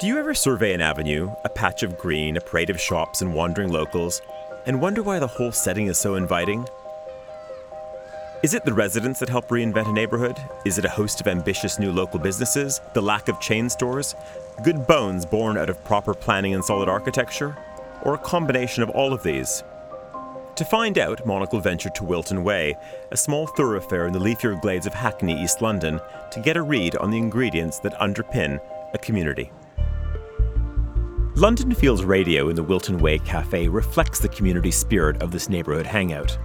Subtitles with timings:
[0.00, 3.34] Do you ever survey an avenue, a patch of green, a parade of shops and
[3.34, 4.22] wandering locals,
[4.64, 6.66] and wonder why the whole setting is so inviting?
[8.42, 10.38] Is it the residents that help reinvent a neighborhood?
[10.64, 12.80] Is it a host of ambitious new local businesses?
[12.94, 14.14] The lack of chain stores?
[14.64, 17.54] Good bones born out of proper planning and solid architecture?
[18.00, 19.62] Or a combination of all of these?
[20.56, 22.74] To find out, Monocle ventured to Wilton Way,
[23.10, 26.96] a small thoroughfare in the leafier glades of Hackney, East London, to get a read
[26.96, 28.58] on the ingredients that underpin
[28.94, 29.52] a community.
[31.40, 35.86] London Fields Radio in the Wilton Way Cafe reflects the community spirit of this neighborhood
[35.86, 36.36] hangout.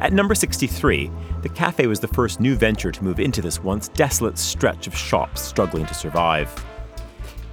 [0.00, 3.88] At number 63, the cafe was the first new venture to move into this once
[3.88, 6.54] desolate stretch of shops struggling to survive.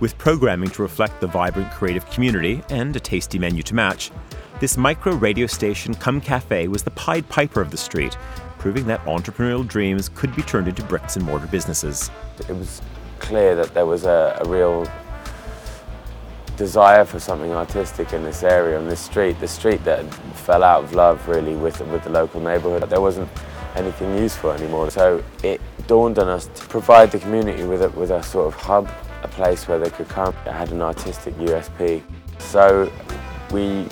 [0.02, 4.12] With programming to reflect the vibrant creative community and a tasty menu to match,
[4.60, 8.18] this micro radio station cum cafe was the Pied Piper of the street,
[8.57, 12.12] proving that entrepreneurial dreams could be turned into bricks and mortar businesses.
[12.49, 12.82] It was
[13.20, 14.85] clear that there was a, a real
[16.62, 20.05] desire for something artistic in this area, on this street, the street that
[20.45, 22.87] fell out of love really with, with the local neighbourhood.
[22.87, 23.27] There wasn't
[23.76, 24.91] anything useful anymore.
[24.91, 28.54] So it dawned on us to provide the community with a, with a sort of
[28.54, 28.87] hub,
[29.23, 30.35] a place where they could come.
[30.45, 32.04] It had an artistic USP.
[32.37, 32.91] So
[33.51, 33.87] we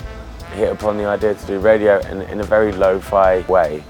[0.54, 3.82] hit upon the idea to do radio in, in a very lo-fi way.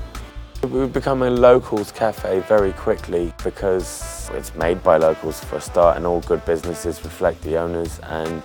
[0.62, 5.98] We've become a locals cafe very quickly because it's made by locals for a start
[5.98, 8.42] and all good businesses reflect the owners and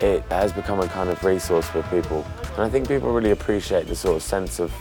[0.00, 2.24] it has become a kind of resource for people.
[2.54, 4.72] And I think people really appreciate the sort of sense of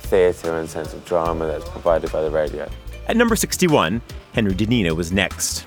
[0.00, 2.68] theatre and sense of drama that's provided by the radio.
[3.06, 4.00] At number 61,
[4.32, 5.66] Henry Danino was next.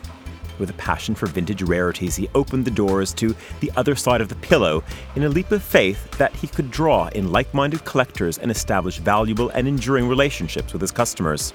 [0.59, 4.29] With a passion for vintage rarities, he opened the doors to the other side of
[4.29, 4.83] the pillow
[5.15, 8.97] in a leap of faith that he could draw in like minded collectors and establish
[8.97, 11.53] valuable and enduring relationships with his customers.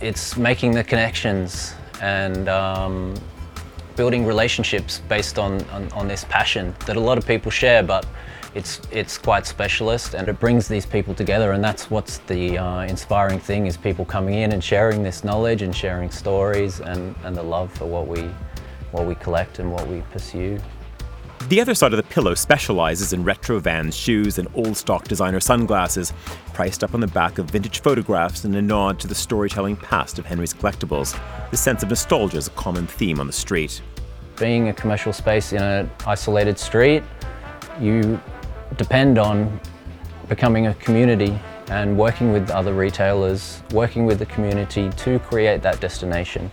[0.00, 3.14] It's making the connections and um,
[3.96, 8.06] building relationships based on, on, on this passion that a lot of people share, but
[8.54, 12.82] it's it's quite specialist and it brings these people together and that's what's the uh,
[12.82, 17.36] inspiring thing is people coming in and sharing this knowledge and sharing stories and, and
[17.36, 18.30] the love for what we
[18.92, 20.60] what we collect and what we pursue.
[21.48, 25.40] The other side of the pillow specializes in retro vans, shoes, and old stock designer
[25.40, 26.12] sunglasses,
[26.54, 30.18] priced up on the back of vintage photographs and a nod to the storytelling past
[30.18, 31.18] of Henry's collectibles.
[31.50, 33.82] The sense of nostalgia is a common theme on the street.
[34.36, 37.02] Being a commercial space in an isolated street,
[37.78, 38.18] you
[38.78, 39.60] depend on
[40.28, 45.80] becoming a community and working with other retailers, working with the community to create that
[45.80, 46.50] destination.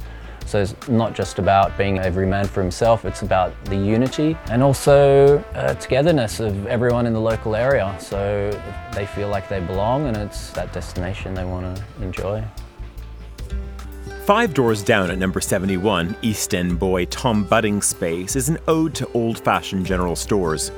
[0.52, 4.62] So it's not just about being every man for himself, it's about the unity and
[4.62, 7.96] also uh, togetherness of everyone in the local area.
[8.02, 8.52] So
[8.94, 12.44] they feel like they belong and it's that destination they want to enjoy.
[14.26, 18.94] Five doors down at number 71, East End boy Tom Budding's space is an ode
[18.96, 20.70] to old fashioned general stores.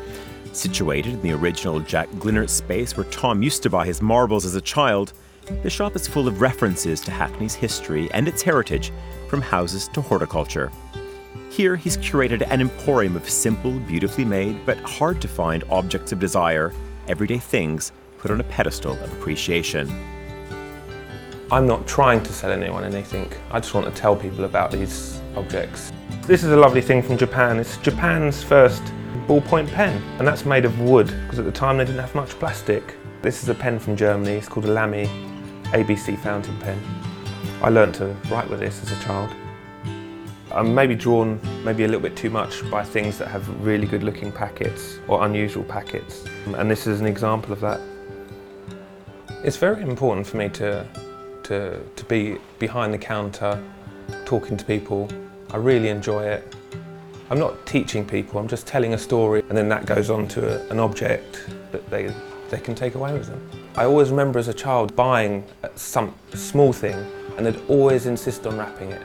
[0.52, 4.54] Situated in the original Jack Glynnert space where Tom used to buy his marbles as
[4.54, 5.14] a child,
[5.64, 8.92] the shop is full of references to Hackney's history and its heritage,
[9.28, 10.72] from houses to horticulture.
[11.50, 16.20] Here, he's curated an emporium of simple, beautifully made, but hard to find objects of
[16.20, 16.74] desire,
[17.08, 19.92] everyday things put on a pedestal of appreciation.
[21.52, 25.20] I'm not trying to sell anyone anything, I just want to tell people about these
[25.36, 25.92] objects.
[26.26, 27.60] This is a lovely thing from Japan.
[27.60, 28.84] It's Japan's first
[29.28, 32.30] ballpoint pen, and that's made of wood because at the time they didn't have much
[32.32, 32.96] plastic.
[33.22, 35.10] This is a pen from Germany, it's called a Lamy
[35.74, 36.80] ABC fountain pen.
[37.64, 39.32] I learned to write with this as a child.
[40.52, 44.04] I'm maybe drawn maybe a little bit too much by things that have really good
[44.04, 47.82] looking packets or unusual packets, and this is an example of that.
[49.44, 50.88] It's very important for me to,
[51.44, 53.62] to, to be behind the counter,
[54.26, 55.10] talking to people.
[55.50, 56.56] I really enjoy it.
[57.32, 60.62] I'm not teaching people, I'm just telling a story and then that goes on to
[60.62, 62.14] a, an object that they,
[62.54, 63.50] they can take away with them.
[63.76, 66.96] I always remember as a child buying uh, some small thing
[67.36, 69.02] and they'd always insist on wrapping it.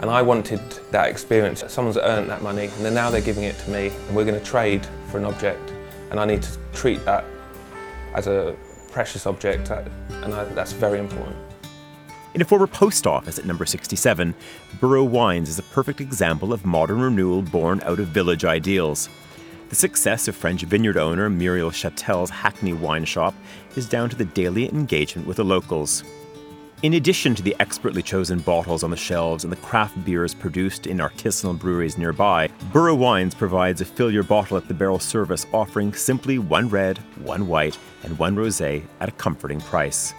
[0.00, 0.60] And I wanted
[0.92, 1.64] that experience.
[1.66, 4.38] Someone's earned that money and then now they're giving it to me and we're going
[4.38, 5.72] to trade for an object
[6.10, 7.24] and I need to treat that
[8.14, 8.54] as a
[8.92, 9.82] precious object uh,
[10.22, 11.36] and I, that's very important.
[12.34, 14.34] In a former post office at number 67,
[14.80, 19.08] Borough Wines is a perfect example of modern renewal born out of village ideals.
[19.70, 23.34] The success of French vineyard owner Muriel Chatel's Hackney wine shop
[23.76, 26.04] is down to the daily engagement with the locals.
[26.82, 30.86] In addition to the expertly chosen bottles on the shelves and the craft beers produced
[30.86, 35.46] in artisanal breweries nearby, Borough Wines provides a fill your bottle at the barrel service
[35.52, 40.12] offering simply one red, one white, and one rosé at a comforting price.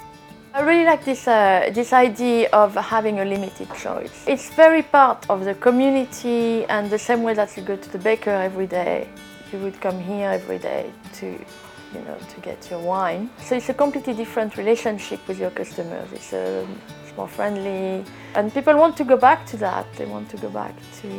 [0.56, 4.24] I really like this, uh, this idea of having a limited choice.
[4.26, 8.00] It's very part of the community and the same way that you go to the
[8.00, 9.08] baker every day,
[9.56, 13.30] you would come here every day to, you know, to get your wine.
[13.40, 16.12] So it's a completely different relationship with your customers.
[16.12, 16.66] It's, uh,
[17.04, 18.04] it's more friendly
[18.36, 19.86] and people want to go back to that.
[19.98, 21.10] They want to go back to,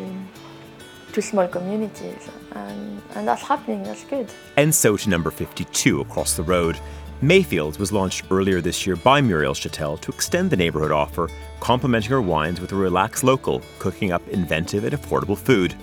[1.13, 4.29] to small communities and, and that's happening, that's good.
[4.57, 6.79] And so to number 52 across the road.
[7.23, 11.31] Mayfield was launched earlier this year by Muriel Chatel to extend the neighborhood offer,
[11.61, 15.75] complementing her wines with a relaxed local, cooking up inventive and affordable food.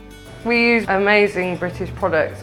[0.45, 2.41] We use amazing British products,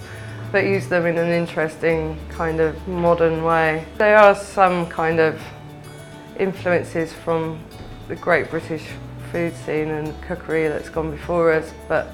[0.52, 3.84] but use them in an interesting kind of modern way.
[3.98, 5.40] There are some kind of
[6.38, 7.62] influences from
[8.08, 8.86] the great British
[9.30, 12.08] food scene and cookery that's gone before us, but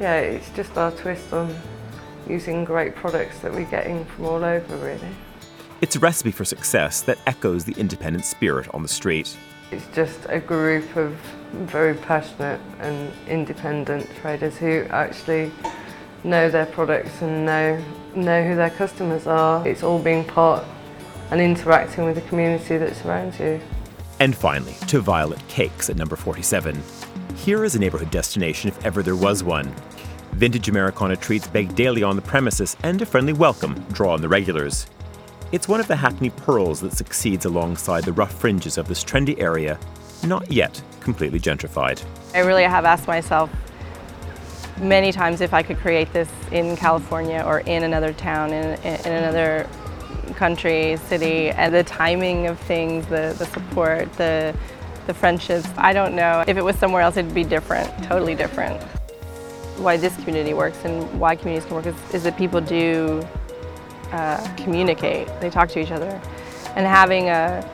[0.00, 1.54] yeah, it's just our twist on
[2.26, 5.14] using great products that we're getting from all over really.
[5.82, 9.36] It's a recipe for success that echoes the independent spirit on the street.
[9.70, 11.12] It's just a group of
[11.52, 15.52] very passionate and independent traders who actually
[16.24, 17.82] know their products and know,
[18.14, 19.66] know who their customers are.
[19.66, 20.64] It's all being part
[21.30, 23.60] and interacting with the community that surrounds you.
[24.18, 26.82] And finally, to Violet Cakes at number 47.
[27.36, 29.72] Here is a neighborhood destination if ever there was one.
[30.32, 34.28] Vintage Americana treats baked daily on the premises and a friendly welcome draw on the
[34.28, 34.86] regulars.
[35.52, 39.36] It's one of the Hackney pearls that succeeds alongside the rough fringes of this trendy
[39.40, 39.80] area,
[40.24, 42.00] not yet completely gentrified.
[42.36, 43.50] I really have asked myself
[44.78, 49.12] many times if I could create this in California or in another town, in, in
[49.12, 49.68] another
[50.36, 54.54] country, city, and the timing of things, the, the support, the,
[55.08, 55.68] the friendships.
[55.76, 56.44] I don't know.
[56.46, 58.80] If it was somewhere else, it'd be different, totally different.
[59.78, 63.26] Why this community works and why communities can work is, is that people do
[64.12, 65.28] uh, communicate.
[65.40, 66.20] They talk to each other.
[66.76, 67.66] And having uh,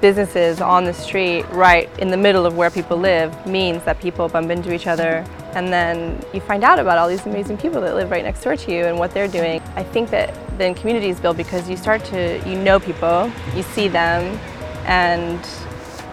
[0.00, 4.28] businesses on the street right in the middle of where people live means that people
[4.28, 5.24] bump into each other
[5.54, 8.56] and then you find out about all these amazing people that live right next door
[8.56, 9.60] to you and what they're doing.
[9.76, 13.62] I think that then community is built because you start to, you know people, you
[13.62, 14.38] see them,
[14.86, 15.46] and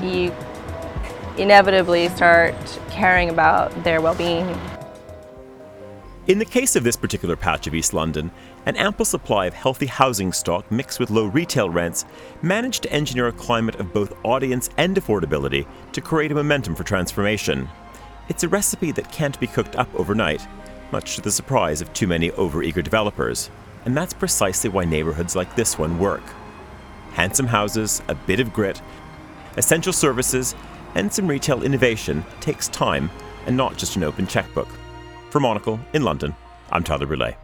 [0.01, 0.33] you
[1.37, 2.55] inevitably start
[2.89, 4.47] caring about their well-being.
[6.29, 8.29] In the case of this particular patch of East London,
[8.67, 12.05] an ample supply of healthy housing stock mixed with low retail rents
[12.43, 16.83] managed to engineer a climate of both audience and affordability to create a momentum for
[16.83, 17.67] transformation.
[18.27, 20.47] It's a recipe that can't be cooked up overnight,
[20.91, 23.49] much to the surprise of too many overeager developers,
[23.85, 26.21] and that's precisely why neighborhoods like this one work.
[27.13, 28.83] Handsome houses, a bit of grit,
[29.57, 30.53] essential services,
[30.93, 33.09] and some retail innovation takes time
[33.47, 34.69] and not just an open checkbook.
[35.29, 36.35] For Monocle in London,
[36.71, 37.35] I'm Tyler Brûlé.